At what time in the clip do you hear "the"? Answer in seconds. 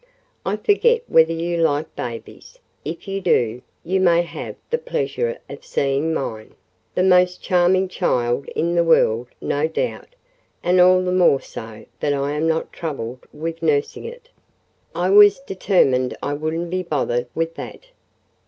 4.71-4.79, 8.73-8.83, 11.03-11.11